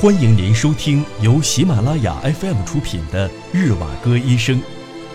[0.00, 4.58] 欢迎您收听由喜马拉雅 FM 出品的《日瓦戈医生》，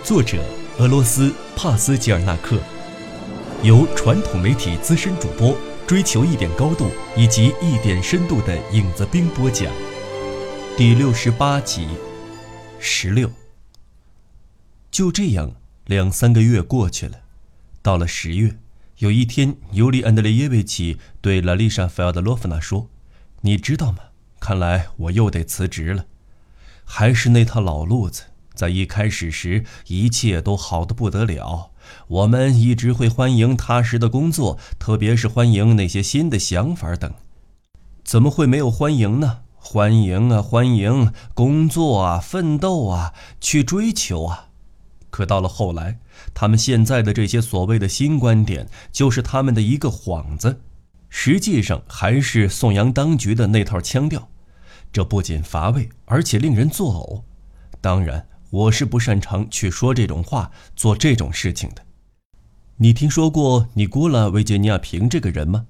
[0.04, 0.46] 作者
[0.77, 2.61] 俄罗斯帕斯吉尔纳克，
[3.63, 9.74] 由传统媒体资深主播追求一点高度以及一点深度的影子兵播讲，
[10.78, 11.88] 第六十八集，
[12.78, 13.32] 十六。
[14.92, 15.56] 就这样，
[15.88, 17.22] 两三个月过去了，
[17.82, 18.56] 到了十月，
[19.00, 22.88] 有一天，尤里安德烈耶维奇对拉丽莎·菲奥德洛夫娜说
[23.42, 23.98] ：“你知道吗？”
[24.48, 26.06] 看来我又得辞职了，
[26.84, 28.26] 还是那套老路子。
[28.54, 31.71] 在一开始时，一切都好的不得了。
[32.08, 37.12] 我们一直会欢迎踏实的工作，特别是欢迎那些新的想法等。
[38.04, 39.40] 怎么会没有欢迎呢？
[39.55, 44.49] 欢迎啊，欢迎工作啊，奋斗啊，去追求啊。
[45.09, 45.98] 可到了后来，
[46.35, 50.62] 他们现在的这些所谓的新观点，就是他们的一个幌子，
[51.09, 54.30] 实际上还是宋阳当局的那套腔调。
[54.95, 57.21] 这不仅乏味，而且令人作呕。
[57.82, 61.85] 当然，我是不擅长去说这种话、做这种事情的。
[62.77, 65.68] 你听说过尼古拉·维杰尼亚平这个人吗？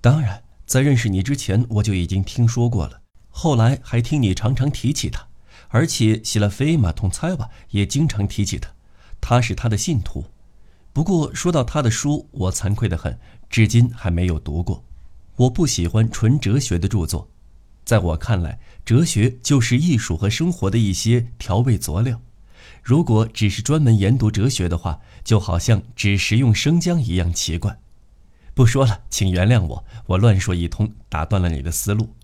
[0.00, 3.02] 当然，在认识你之前，我就已经听说过了。
[3.30, 5.24] 后来还听你常常提起他，
[5.68, 8.68] 而且希拉菲马通猜瓦也经常提起他。
[9.20, 10.24] 他是他的信徒。
[10.92, 13.16] 不过说到他的书，我惭愧得很，
[13.48, 14.82] 至今还没有读过。
[15.36, 17.28] 我不喜欢纯哲学的著作。
[17.88, 22.20] 在我看来，哲学就是艺术和生活的一些调味佐料。
[22.82, 27.80] 如果只是专门研读哲学的话，就好像只食用生姜一样奇怪。
[28.52, 32.14] 不说了，请原谅我，我乱说一通，打断了你的思路。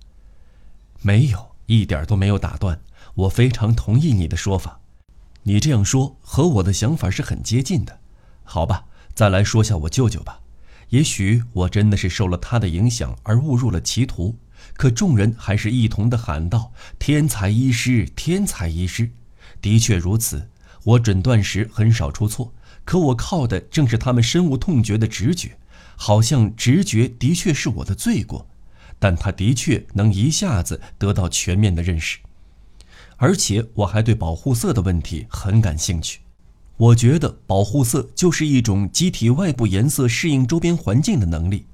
[1.01, 2.83] 没有，一点都没有打断。
[3.15, 4.81] 我非常同意你的说法。
[5.45, 8.01] 你这样说和我的想法是很接近的。
[8.43, 10.41] 好吧，再来说下我舅舅吧。
[10.91, 14.37] 也许我真的是受了他的影响而误入了歧途。
[14.73, 19.11] 可众人还是一同的喊道：“天才医师，天才医师！”
[19.61, 20.49] 的确如此，
[20.83, 22.53] 我诊断时很少出错。
[22.85, 25.57] 可我靠的正是他们深恶痛绝的直觉，
[25.97, 28.47] 好像直觉的确是我的罪过，
[28.99, 32.19] 但他的确能一下子得到全面的认识。
[33.17, 36.21] 而且我还对保护色的问题很感兴趣。
[36.77, 41.67] 我觉得保护色就是一种机体外部颜色适应周边环境的能力。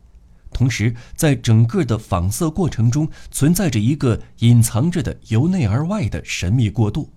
[0.60, 7.08] 同时，在整个的仿色过程中，存在着一个隐藏着的由内而外的神秘过渡。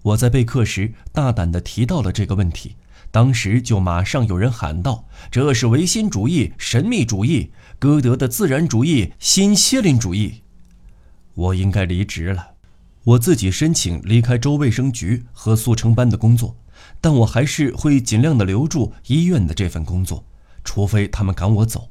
[0.00, 2.76] 我在备课时大胆地提到了这个问题，
[3.10, 10.40] 当时就马上有人喊道：“这是唯心主义、神秘主义、歌德的自然主义、新谢林主义。”
[11.36, 12.52] 我应该离职了，
[13.04, 16.56] 我自己申请离开州卫生局和速成班的工作，
[17.02, 20.24] 但我还是会尽量的留住医院的这份工作，
[20.64, 21.90] 除非他们赶我走。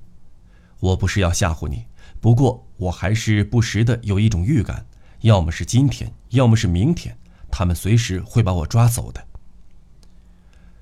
[0.80, 1.86] 我不是要吓唬你，
[2.20, 4.86] 不过我还是不时的有一种预感，
[5.22, 7.18] 要么是今天，要么是明天，
[7.52, 9.26] 他们随时会把我抓走的。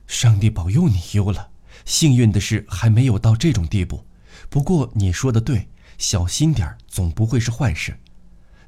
[0.07, 1.49] 上帝保佑你优了，
[1.85, 4.05] 幸运的是还没有到这种地步。
[4.49, 5.67] 不过你说的对，
[5.97, 7.97] 小心点儿总不会是坏事。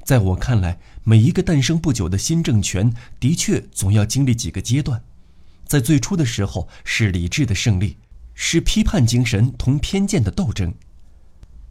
[0.04, 5.04] 在我看来，每一个诞生不久的新政权的确总要经历几个阶段，
[5.66, 7.98] 在最初的时候是理智的胜利，
[8.34, 10.74] 是批判精神同偏见的斗争。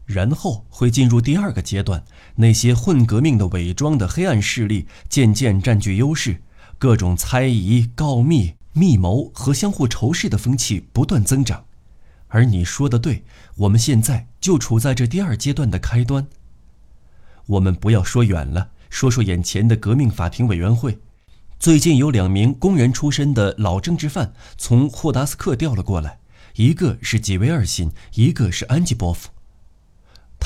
[0.06, 2.04] 然后会进入第二个阶段，
[2.36, 6.40] 那些混革命的伪装的黑暗势力渐渐占据优势，
[6.78, 11.64] 各种猜疑、告密、密谋和相互仇视的风气不断增长。
[12.28, 13.24] 而你说的对，
[13.56, 16.26] 我们现在就处在这第二阶段的开端。
[17.46, 20.98] 我们不要说远了，说说眼前的革命法庭委员会。
[21.58, 26.18] 最近有两名工人出身的老政治犯从霍达斯克调了过来，
[26.56, 29.30] 一个是吉维尔辛，一个是安吉波夫。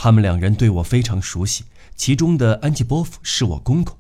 [0.02, 3.94] 他们两人对我非常熟悉，其中的安吉波夫是我公公。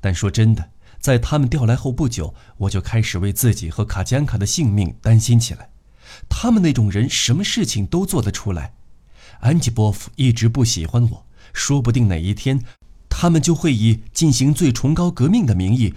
[0.00, 5.70] 但说真的，在他们调来后不久，我就开始为自己和卡江卡的性命担心起来。
[6.28, 8.74] 他们那种人，什么事情都做得出来。
[9.42, 12.60] 安吉波夫一直不喜欢我，说不定哪一天，
[13.08, 15.94] 他们就会以进行最崇高革命的名义，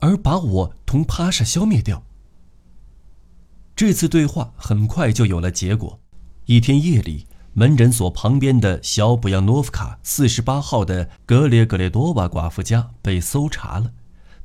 [0.00, 2.04] 而把我同帕莎消灭掉。
[3.74, 5.98] 这次对话很快就有了结果。
[6.44, 7.24] 一天夜里。
[7.58, 13.90] 门诊所旁边的小布扬诺夫卡四十八号的格列格列多瓦寡妇家被搜查了，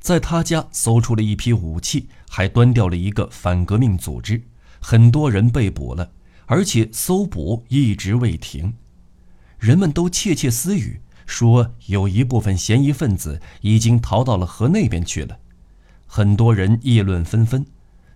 [0.00, 4.42] 在他家搜出了一批武器，还端掉了一个反革命组织，
[4.80, 6.10] 很多人被捕了，
[6.46, 8.74] 而且搜捕一直未停。
[9.60, 15.38] 人们都窃窃私语，说有一部分嫌疑分子已经逃到了河那边去了。
[16.08, 17.64] 很多人议论纷纷，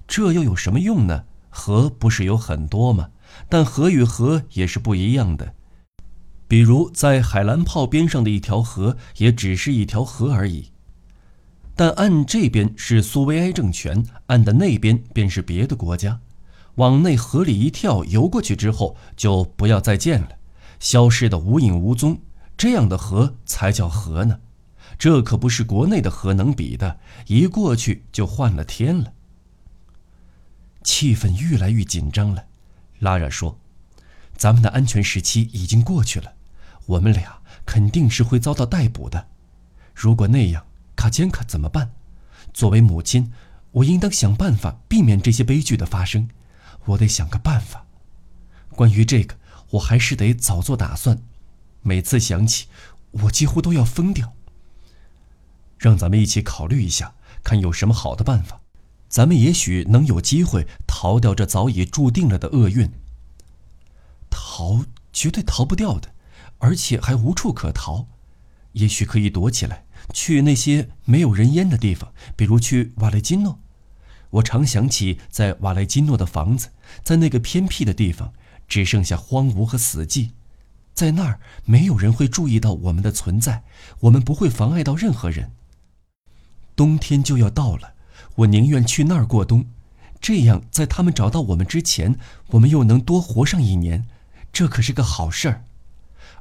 [0.08, 1.26] 这又有什么用呢？
[1.50, 3.10] 河不是有很多吗？
[3.48, 5.54] 但河与河也是不一样的。
[6.46, 10.70] 比如在海兰泡边上的一条河，也只是一条河而已。
[11.76, 16.20] 但岸这边是苏维埃政权，岸的那边便是别的国家。
[16.76, 20.30] 往内河里一跳，游过去之后就不要再见了，
[20.80, 22.18] 消失的无影无踪。
[22.56, 24.40] 这样的河才叫河呢，
[24.98, 29.12] 这可不是国内的河能比的，一过去就换了天了。
[30.82, 32.44] 气氛越来越紧张了，
[32.98, 33.58] 拉拉说
[34.36, 36.34] ：“咱们的安全时期已经过去了，
[36.86, 39.28] 我们俩肯定是会遭到逮捕的。
[39.94, 40.66] 如果那样，
[40.96, 41.92] 卡坚卡怎么办？
[42.52, 43.32] 作为母亲，
[43.72, 46.28] 我应当想办法避免这些悲剧的发生。”
[46.86, 47.84] 我得想个办法。
[48.70, 49.36] 关于这个，
[49.70, 51.22] 我还是得早做打算。
[51.82, 52.68] 每次想起，
[53.10, 54.32] 我几乎都要疯掉。
[55.76, 58.62] 让咱们一起考虑一下，看有什么好的办法。
[59.08, 62.90] 咱们也许能有机会逃掉这早已注定了的厄运。
[64.30, 66.12] 逃，绝对逃不掉的，
[66.58, 68.06] 而且还无处可逃。
[68.72, 73.58] 也许可以躲起来，去那些没有人烟的地方，比如去瓦雷金诺。
[74.30, 76.68] 我常想起在瓦雷金诺的房子，
[77.02, 78.34] 在那个偏僻的地方，
[78.68, 80.32] 只剩下荒芜和死寂，
[80.92, 83.64] 在那儿没有人会注意到我们的存在，
[84.00, 85.52] 我们不会妨碍到任何人。
[86.76, 87.94] 冬天就要到了，
[88.38, 89.66] 我宁愿去那儿过冬，
[90.20, 92.16] 这样在他们找到我们之前，
[92.48, 94.06] 我们又能多活上一年，
[94.52, 95.64] 这可是个好事儿。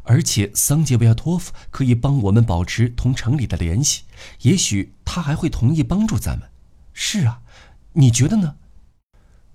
[0.03, 4.03] 而且桑杰维亚托夫可以帮我们保持同城里的联系，
[4.41, 6.47] 也许他还会同意帮助咱们。
[6.93, 7.41] 是啊。
[7.93, 8.55] 你觉得呢？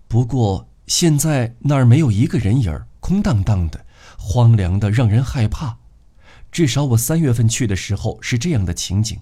[0.08, 3.86] 不过现在那儿没有一个人影儿，空荡荡的，
[4.18, 5.78] 荒凉的，让人害怕。
[6.50, 9.20] 至少我三月份去的时候是这样的情景。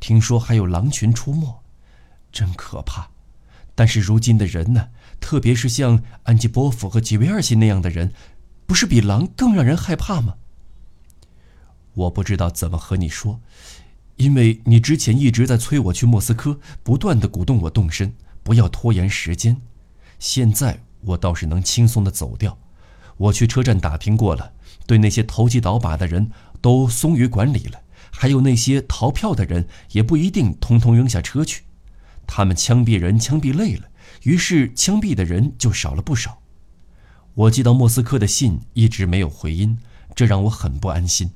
[0.00, 1.62] 听说还有狼群出没，
[2.32, 3.10] 真可怕。
[3.74, 4.88] 但是如今的人呢？
[5.20, 8.12] 特别是像安吉波夫和吉维尔西那样的人，
[8.66, 10.36] 不是比狼更让人害怕吗？
[11.94, 13.40] 我不知道怎么和你说，
[14.16, 18.14] 因为你之前一直在催我去莫斯科，不断的鼓动我动身。
[18.44, 19.60] 不要拖延时间，
[20.18, 22.56] 现在我倒是能轻松的走掉。
[23.16, 24.52] 我去车站打听过了，
[24.86, 31.64] 对那些投机倒把的人都松于管理了，还有那些逃票的人也不一定通通扔下车去。
[32.28, 33.88] 他们枪毙人枪毙累了，
[34.22, 36.40] 于是枪毙的人就少了不少。
[37.34, 39.78] 我寄到莫斯科的信一直没有回音，
[40.14, 41.30] 这让我很不安心。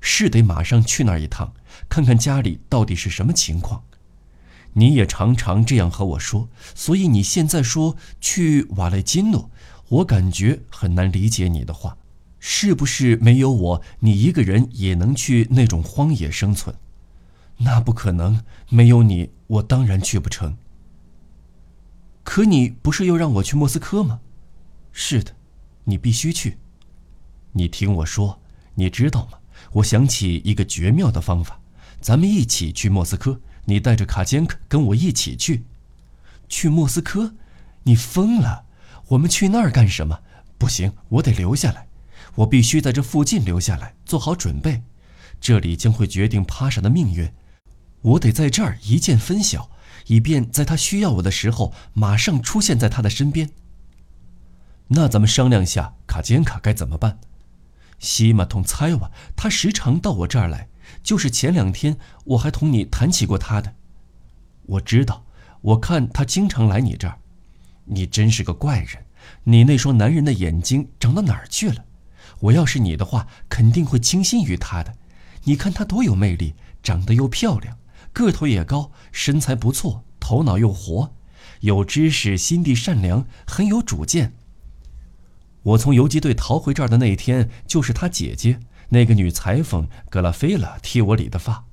[0.00, 1.52] 是得马上去那儿一趟，
[1.88, 3.82] 看看家里到底是什么情况。
[4.74, 9.50] 你也常常这样和我说，所以你现在说去瓦雷金诺，
[9.88, 11.96] 我感觉很难理解你的话，
[12.38, 16.76] 是不是没有我，你一个人也能去那种荒野生存？
[17.58, 20.56] 那不可能，没有你，我当然去不成。
[22.22, 24.20] 可你不是又让我去莫斯科吗？
[24.92, 25.34] 是的，
[25.84, 26.58] 你必须去。
[27.52, 28.40] 你听我说，
[28.74, 29.38] 你知道吗？
[29.72, 31.60] 我想起一个绝妙的方法，
[32.00, 33.40] 咱们一起去莫斯科。
[33.64, 35.64] 你带着卡坚克跟我一起去，
[36.48, 37.34] 去莫斯科？
[37.82, 38.64] 你疯了！
[39.08, 40.20] 我们去那儿干什么？
[40.56, 41.86] 不行，我得留下来，
[42.36, 44.82] 我必须在这附近留下来，做好准备。
[45.40, 47.30] 这里将会决定帕莎的命运，
[48.02, 49.70] 我得在这儿一见分晓，
[50.06, 53.50] 以便在他需要我的时候马上出现在他的身边。
[54.88, 57.18] 那咱们商量下，卡坚卡该怎么办？
[57.98, 60.68] 西马通猜哇，他时常到我这儿来。
[61.02, 63.74] 就是前两天我还同你谈起过他的，
[64.64, 65.24] 我知道，
[65.60, 67.18] 我看他经常来你这儿，
[67.84, 69.04] 你真是个怪人，
[69.44, 71.84] 你那双男人的眼睛长到哪儿去了？
[72.40, 74.94] 我要是你的话，肯定会倾心于他的。
[75.44, 77.77] 你看他多有魅力，长得又漂亮，
[78.12, 81.14] 个头也高，身材不错，头脑又活，
[81.60, 84.34] 有知识，心地善良，很有主见。
[85.62, 88.60] 我从游击队逃回这儿的那一天，就是他姐姐。
[88.90, 91.66] 那个女裁缝格拉菲拉替我理的发，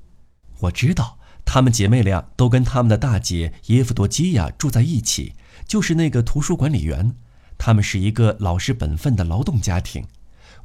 [0.60, 5.34] 我知道她们姐妹俩都跟他们的大姐耶夫多基亚住在一起，
[5.66, 7.16] 就是那个图书管理员。
[7.58, 10.06] 他们是一个老实本分的劳动家庭。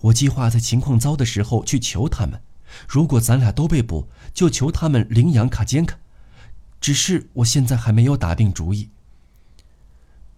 [0.01, 2.43] 我计划在情况糟的时候去求他们，
[2.89, 5.99] 如果咱俩都被捕，就求他们领养卡坚卡。
[6.81, 8.91] 只是我现在还没有打定主意。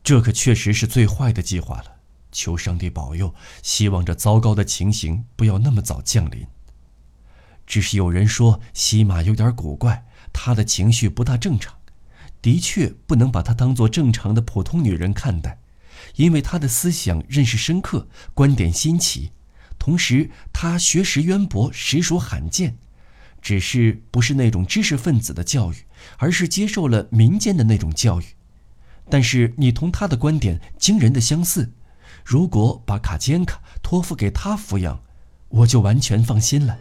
[0.03, 1.97] 这可确实是最坏的计划了。
[2.33, 6.47] 求上帝保佑，希望这糟糕的情形不要那么早降临。
[7.67, 11.75] 只是有人说西马有点古怪，她的情绪不大正常，
[12.41, 15.61] 的确不能把她当做正常的普通女人看待，
[16.17, 19.31] 因为她的思想认识深刻，观点新奇，
[19.83, 22.77] 同时他学识渊博，实属罕见。
[23.41, 25.79] 只是不是那种知识分子的教育，
[26.19, 28.25] 而是接受了民间的那种教育。
[29.11, 31.73] 但是你同他的观点惊人的相似。
[32.25, 35.03] 如果把卡坚卡托付给他抚养，
[35.49, 36.79] 我就完全放心了。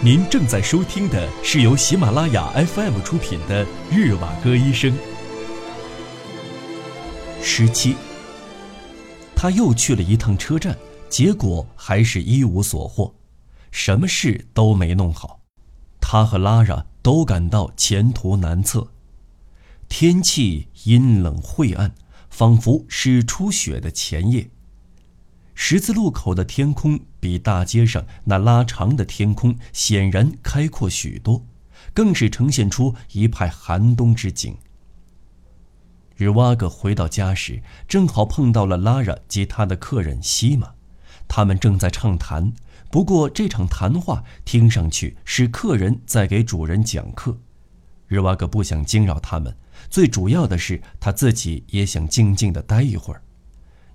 [0.00, 4.92] 您正在收听的是由喜马拉雅 FM 出品的《日瓦戈医生》。
[7.42, 7.96] 十七，
[9.40, 10.76] 他又去了一趟车站，
[11.08, 13.14] 结果还是一无所获，
[13.70, 15.38] 什么事都没弄好，
[16.00, 18.88] 他和拉拉都感到前途难测。
[19.88, 21.94] 天气阴冷晦暗，
[22.28, 24.50] 仿佛是初雪的前夜。
[25.54, 31.46] 十字路口的天空比大街上那拉长的天空显然开阔许多，
[31.94, 34.56] 更是呈现出一派寒冬之景。
[36.18, 40.70] 日瓦格回到家时，正好碰到了拉拉及他的客人西玛，
[41.28, 42.52] 他们正在畅谈。
[42.90, 47.38] 不过这场谈话听上去是客人在给主人讲课，
[48.08, 49.54] 日瓦格不想惊扰他们，
[49.88, 53.22] 最主要的是他自己也想静静地待一会儿。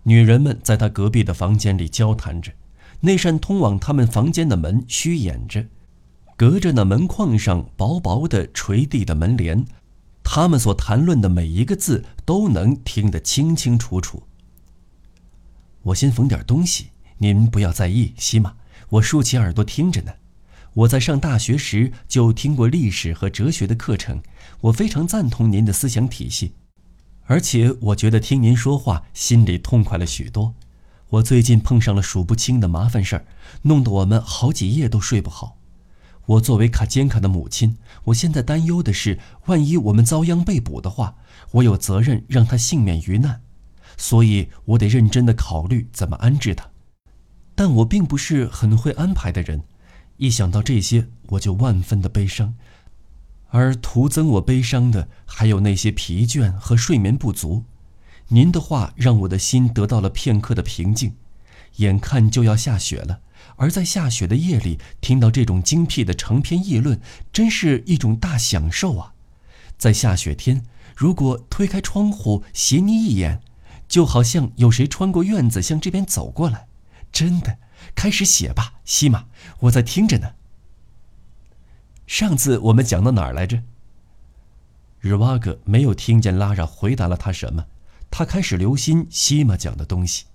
[0.03, 2.53] 女人们在他隔壁的房间里交谈着，
[3.01, 5.65] 那扇通往他们房间的门虚掩着，
[6.37, 9.65] 隔着那门框上薄薄的垂地的门帘，
[10.23, 14.23] 他们所谈论的每一个字都能听得清清楚楚。
[15.83, 16.87] 我先缝点东西，
[17.17, 18.53] 您不要在意，西玛，
[18.89, 20.13] 我竖起耳朵听着呢。
[20.73, 24.23] 我在上大学时就听过历史和哲学的课程，
[24.61, 26.53] 我非常赞同您的思想体系。
[27.25, 30.55] 而且我觉得听您说话，心里痛快了许多。
[31.09, 33.25] 我最近碰上了数不清的麻烦事儿，
[33.61, 35.57] 弄得我们好几夜都睡不好。
[36.25, 41.15] 我作为卡坚卡的母亲，我现在担忧的是，万一我们遭殃被捕的话，
[41.51, 43.41] 我有责任让他幸免于难，
[43.97, 46.69] 所以我得认真的考虑怎么安置他。
[47.55, 49.63] 但我并不是很会安排的人，
[50.17, 52.55] 一想到这些，我就万分的悲伤。
[53.49, 57.65] 而徒增我悲伤的，还有那些疲倦和睡眠不足。
[58.29, 61.15] 您的话让我的心得到了片刻的平静。
[61.77, 63.19] 眼看就要下雪了，
[63.55, 67.00] 而在下雪的夜里，听到这种精辟的长篇议论，
[67.31, 69.13] 真是一种大享受啊！
[69.77, 70.63] 在下雪天，
[70.95, 73.41] 如果推开窗户斜睨一眼，
[73.88, 76.67] 就好像有谁穿过院子向这边走过来。
[77.12, 77.57] 真的，
[77.93, 79.25] 开始写吧，西玛，
[79.60, 80.33] 我在听着呢。
[82.07, 83.62] 上次我们讲到哪儿来着？
[85.00, 87.65] 日瓦格没有听见拉拉回答了他什么，
[88.10, 90.25] 他开始留心西玛讲的东西。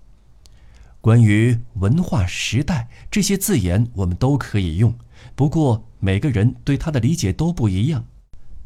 [1.01, 4.93] 关于文化时代这些字眼，我们都可以用，
[5.33, 8.05] 不过每个人对它的理解都不一样。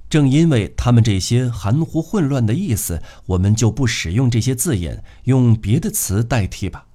[0.10, 6.86] 正因为他们这些含糊混乱的意思，我们就不使用这些字眼，用别的词代替吧。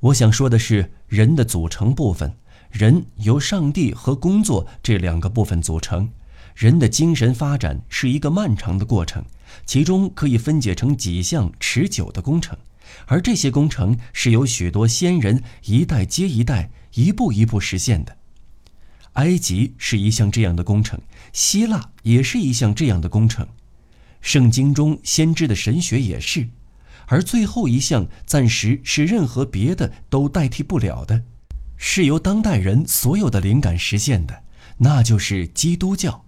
[0.00, 2.34] 我想说的是人的组成部分。
[2.70, 6.10] 人由上帝和工作这两个部分组成，
[6.54, 9.24] 人的精神发展是一个漫长的过程，
[9.64, 12.58] 其中可以分解成几项持久的工程，
[13.06, 18.16] 而这些工程是由许多先人一代接一代、一步一步实现的。
[19.14, 21.00] 埃及是一项这样的工程，
[21.32, 23.48] 希腊也是一项这样的工程，
[24.20, 26.48] 圣经中先知的神学也是，
[27.06, 31.24] 而最后一项暂时是任何别的都代替不了的。
[31.76, 34.42] 是由当代人所有的灵感实现的，
[34.78, 36.24] 那就是基督教。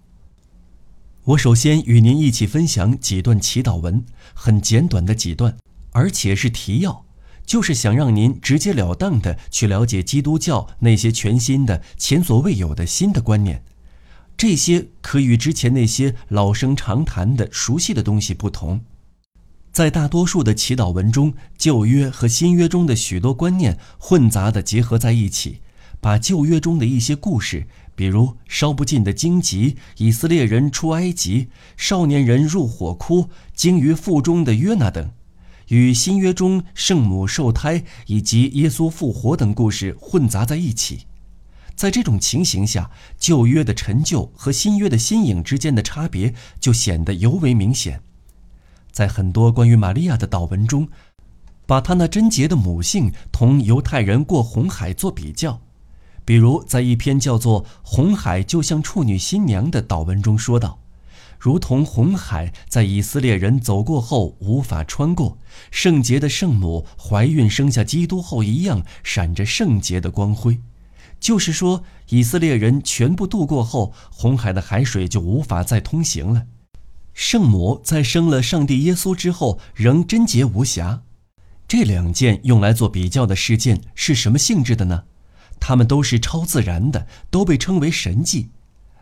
[1.24, 5.56] 我首先与您一起分享几段祈祷文，很简短的几段，
[5.92, 7.04] 而且是提要，
[7.44, 13.64] 就是想让您直截了当的去了解基督教那些全新的、前所未有的新的观念。
[14.36, 18.80] 这些可与之前那些老生常谈的熟悉的东西不同。
[19.72, 25.60] 在大多数的祈祷文中，旧约和新约中的许多观念混杂的结合在一起，
[26.00, 35.12] 把旧约中的一些故事，比如烧不尽的荆棘、以色列人出埃及、少年人入火窟、鲸鱼腹中的约拿等，
[35.70, 41.06] 与新约中圣母受胎以及耶稣复活等故事混杂在一起。
[41.74, 48.02] 在这种情形下，旧约的陈旧和新约的新颖之间的差别就显得尤为明显。
[48.90, 50.88] 在很多关于玛利亚的祷文中，
[51.66, 55.60] 把她那贞洁的母性同犹太人过红海做比较，
[56.24, 60.80] 比如在一篇叫做《红海就像处女新娘》的祷文中说道
[61.40, 65.38] ：“如同红海在以色列人走过后无法穿过，
[65.70, 70.60] 圣洁的圣母怀孕生下基督后一样，闪着圣洁的光辉。”
[71.18, 76.46] 就是说，以色列人全部渡过后，红海的海水就无法再通行了。
[77.14, 81.02] 圣母在生了上帝耶稣之后仍贞洁无瑕，
[81.66, 85.04] 这两件用来做比较的事件是什么性质的呢？
[85.58, 88.50] 它们都是超自然的，都被称为神迹。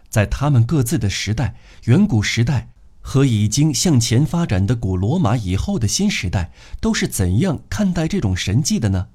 [0.09, 9.09] 在他们各自的时代，远古时代和已经向前发展的古罗马以后的新时代，都是怎样看待这种神迹的呢？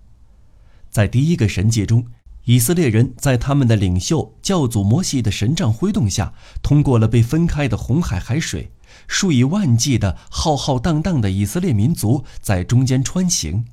[0.89, 2.05] 在第一个神迹中，
[2.45, 8.71] 以色列人在他们的领袖教祖摩西的神杖挥动下，通过了被分开的红海海水，
[9.07, 13.65] 数以万计的浩浩荡荡的以色列民族在中间穿行。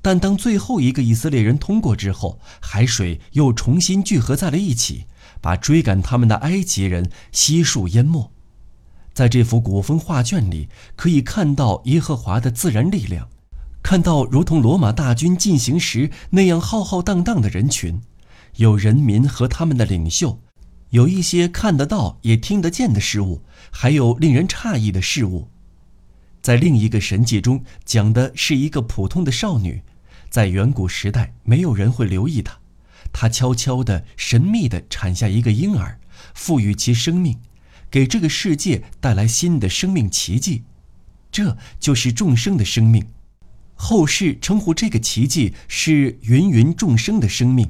[0.00, 5.04] 但当最后一个以色列人通过之后，海水又重新聚合在了一起，
[5.42, 8.32] 把追赶他们的埃及人悉数淹没。
[9.12, 13.28] 在这幅古风画卷里，可以看到耶和华的自然力量。
[13.82, 18.00] 看到如同罗马大军进行时那样浩浩荡荡的人群，
[18.56, 20.40] 有人民和他们的领袖，
[20.90, 25.48] 有一些看得到也听得见的事物，还有令人诧异的事物。
[26.40, 29.82] 在另一个神迹中，讲的是一个普通的少女，
[30.30, 32.58] 在远古时代没有人会留意她，
[33.12, 36.00] 他悄悄地、神秘地产下一个婴儿，
[36.34, 37.38] 赋予其生命，
[37.90, 40.64] 给这个世界带来新的生命奇迹，
[41.30, 43.06] 这就是众生的生命。
[43.74, 47.68] 后世称呼这个奇迹是芸芸众生的生命，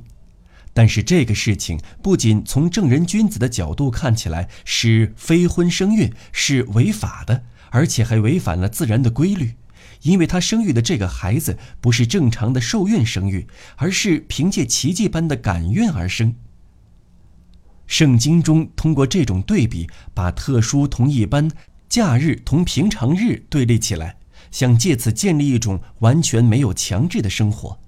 [0.74, 9.54] 但是这个事情不仅从正人君子的角度看起来是非婚生孕是违法的，而且还违反了自然的规律，
[10.02, 16.34] 因为他生育的这个孩子不是正常的受孕生育，而是凭借奇迹般的感孕而生。
[17.86, 21.50] 圣经中通过这种对比，把特殊同一般，
[21.88, 24.16] 假日同平常日对立起来。
[24.50, 27.78] 想借此建立一种完全没有强制的生活，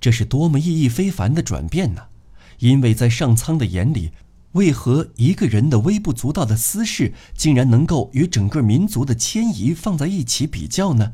[0.00, 2.04] 这是多么意义非凡的转变呢？
[2.60, 4.12] 因为在上苍的眼里，
[4.52, 11.12] 为何一个人的微不足道的私事，竟然能够与整个民族的迁移放在一起比较呢？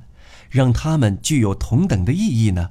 [0.54, 2.70] 让他们具有同等的意义呢？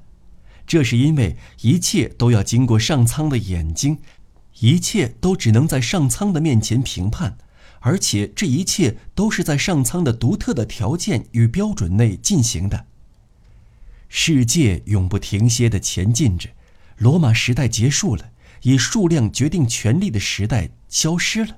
[0.66, 3.98] 这是因为一切都要经过上苍的眼睛，
[4.60, 7.38] 一切都只能在上苍的面前评判。
[7.82, 12.86] 而且这一切都是在上苍的独特的条件与标准内进行的。
[14.08, 16.52] 世界永不停歇地前进着，
[16.96, 21.58] 罗马时代结束了，以数量决定权力的时代消失了，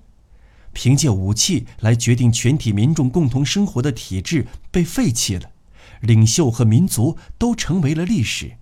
[0.74, 5.52] 凭借武器来决定全体民众共同生活的体制被废弃了，
[6.02, 8.58] 领袖和民族都成为了历史，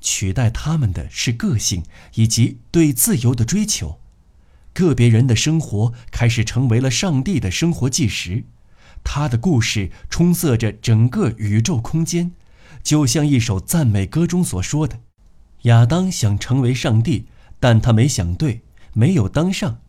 [0.00, 1.82] 取代他们的是个性
[2.14, 3.98] 以及对自由的追求。
[4.72, 8.44] 个别人的生活开始成为了上帝的生活纪实，
[9.04, 12.32] 他的故事充塞着整个宇宙空间，
[12.82, 15.00] 就像一首赞美歌中所说的
[15.64, 17.26] ：“亚当想成为上帝，
[17.60, 18.62] 但他没想对，
[18.94, 19.80] 没有当上。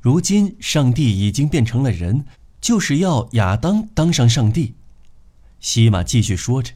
[0.00, 2.26] 如今上帝已经变成了人，
[2.60, 4.74] 就是要亚当当上上帝。”
[5.64, 6.74] 西马继续说着：“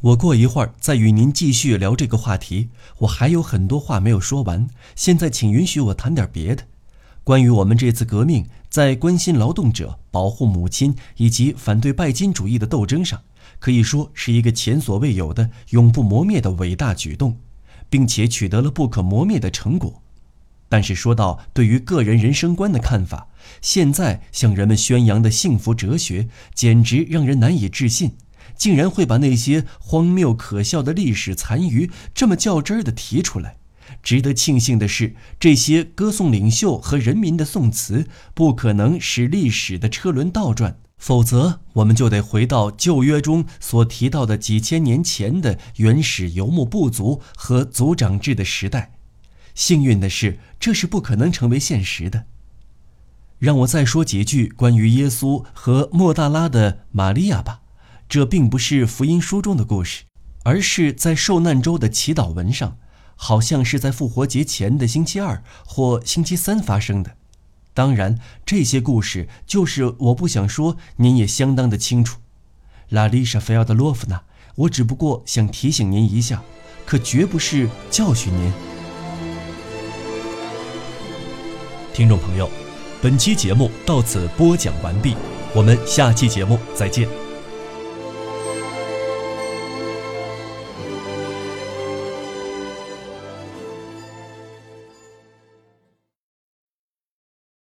[0.00, 4.66] 我过一会儿再与您继续聊这个话题，我还有很多话没有说完。
[4.96, 6.64] 现在请允许我谈点别的。”
[7.22, 13.20] 关于我们这次革命在关心劳动者、保护母亲以及反对拜金主义的斗争上，
[13.58, 17.36] 可以说是一个前所未有的、永不磨灭的伟大举动，
[17.90, 20.00] 并且取得了不可磨灭的成果。
[20.70, 23.27] 但是说到对于个人人生观的看法，
[23.60, 28.12] 现在向人们宣扬的幸福哲学，简直让人难以置信，
[28.56, 33.56] 竟然会把那些荒谬可笑的历史残余这么较真儿的提出来。
[34.02, 48.92] 值得庆幸的是，这些歌颂领袖和人民的颂词不可能使历史的车轮倒转，否则我们就得回到旧约中所提到的几千年前的原始游牧部族和族长制的时代。
[49.54, 52.26] 幸运的是，这是不可能成为现实的。
[53.38, 57.60] 让我再说几句关于耶稣和莫大拉的玛利亚吧。
[58.08, 60.04] 这并不是福音书中的故事，
[60.44, 62.78] 而是在受难周的祈祷文上。
[63.20, 67.16] 好像是在复活节前的星期二或星期三发生的。
[67.74, 72.20] 当然，这些故事就是我不想说，您也相当的清楚。
[72.90, 74.22] 拉丽莎·菲奥德洛夫娜，
[74.54, 76.44] 我只不过想提醒您一下，
[76.86, 78.52] 可绝不是教训您。
[81.92, 82.48] 听众朋友，
[83.00, 85.14] 本期节目到此播讲完毕，
[85.54, 87.27] 我们下期节目再见。